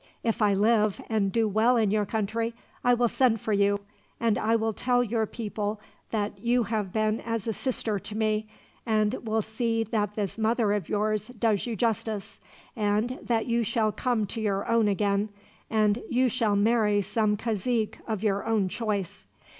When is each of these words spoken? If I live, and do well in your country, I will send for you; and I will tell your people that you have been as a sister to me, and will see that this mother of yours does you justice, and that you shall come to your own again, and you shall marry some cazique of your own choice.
If 0.23 0.41
I 0.41 0.55
live, 0.55 0.99
and 1.09 1.31
do 1.31 1.47
well 1.47 1.77
in 1.77 1.91
your 1.91 2.07
country, 2.07 2.55
I 2.83 2.95
will 2.95 3.07
send 3.07 3.39
for 3.39 3.53
you; 3.53 3.81
and 4.19 4.35
I 4.35 4.55
will 4.55 4.73
tell 4.73 5.03
your 5.03 5.27
people 5.27 5.79
that 6.09 6.39
you 6.39 6.63
have 6.63 6.91
been 6.91 7.21
as 7.23 7.45
a 7.45 7.53
sister 7.53 7.99
to 7.99 8.17
me, 8.17 8.47
and 8.83 9.13
will 9.23 9.43
see 9.43 9.83
that 9.83 10.15
this 10.15 10.39
mother 10.39 10.71
of 10.71 10.89
yours 10.89 11.27
does 11.27 11.67
you 11.67 11.75
justice, 11.75 12.39
and 12.75 13.19
that 13.21 13.45
you 13.45 13.61
shall 13.61 13.91
come 13.91 14.25
to 14.25 14.41
your 14.41 14.67
own 14.67 14.87
again, 14.87 15.29
and 15.69 16.01
you 16.09 16.29
shall 16.29 16.55
marry 16.55 17.03
some 17.03 17.37
cazique 17.37 17.99
of 18.07 18.23
your 18.23 18.43
own 18.43 18.69
choice. 18.69 19.27